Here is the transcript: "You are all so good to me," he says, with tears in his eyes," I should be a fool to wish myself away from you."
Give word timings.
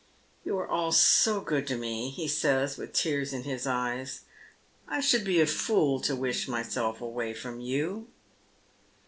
"You 0.43 0.57
are 0.57 0.67
all 0.67 0.91
so 0.91 1.41
good 1.41 1.67
to 1.67 1.77
me," 1.77 2.09
he 2.09 2.27
says, 2.27 2.75
with 2.75 2.91
tears 2.91 3.33
in 3.33 3.43
his 3.43 3.67
eyes," 3.67 4.21
I 4.87 4.99
should 4.99 5.23
be 5.23 5.39
a 5.41 5.45
fool 5.45 5.99
to 5.99 6.15
wish 6.15 6.47
myself 6.47 7.01
away 7.01 7.35
from 7.35 7.59
you." 7.59 8.07